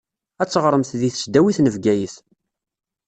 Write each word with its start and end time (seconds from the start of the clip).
Ad 0.41 0.49
teɣṛemt 0.49 0.91
di 0.99 1.09
tesdawit 1.13 1.57
n 1.61 1.67
Bgayet. 1.75 2.15